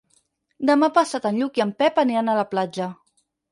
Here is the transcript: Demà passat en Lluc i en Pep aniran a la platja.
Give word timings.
Demà 0.69 0.89
passat 0.95 1.27
en 1.31 1.37
Lluc 1.43 1.61
i 1.61 1.65
en 1.67 1.75
Pep 1.83 2.03
aniran 2.07 2.35
a 2.35 2.39
la 2.43 2.49
platja. 2.57 2.91